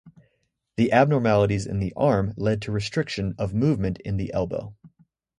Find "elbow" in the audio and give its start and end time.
4.33-4.73